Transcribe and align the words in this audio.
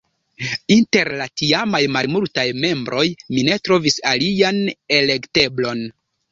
Inter 0.75 1.11
la 1.19 1.27
tiamaj 1.41 1.81
malmultaj 1.97 2.47
membroj 2.65 3.05
mi 3.35 3.45
ne 3.51 3.61
trovis 3.69 4.01
alian 4.15 4.61
elekteblon. 5.01 5.89